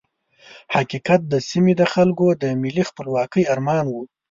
حقیقت 0.75 1.21
د 1.27 1.33
سیمې 1.49 1.73
د 1.77 1.83
خلکو 1.93 2.25
د 2.41 2.45
ملي 2.61 2.83
خپلواکۍ 2.89 3.43
ارمان 3.53 3.85
وو. 3.89 4.03